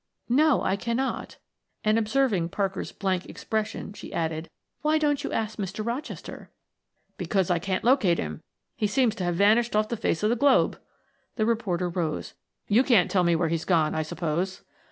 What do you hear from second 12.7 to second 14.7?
can't tell me where's he's gone, I suppose?"